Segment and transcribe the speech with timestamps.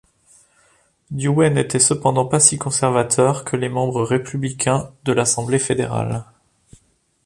[1.11, 6.25] Dewey n'était cependant pas si conservateur que les membres républicains de l'assemblée fédérale.